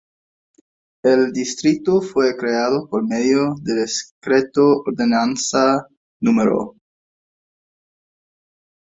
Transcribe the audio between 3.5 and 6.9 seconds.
de Decreto Ordenanza No.